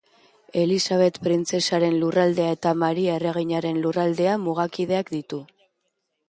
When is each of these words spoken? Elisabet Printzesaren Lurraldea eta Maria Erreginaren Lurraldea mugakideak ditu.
Elisabet 0.59 1.19
Printzesaren 1.27 1.97
Lurraldea 2.03 2.55
eta 2.57 2.71
Maria 2.85 3.19
Erreginaren 3.19 3.79
Lurraldea 3.85 4.35
mugakideak 4.49 5.15
ditu. 5.19 5.43